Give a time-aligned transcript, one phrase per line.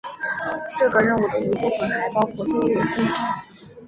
[0.79, 3.15] 这个任务的一部分还包括飞越金星。